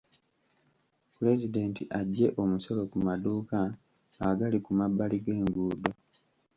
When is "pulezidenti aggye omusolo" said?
1.15-2.81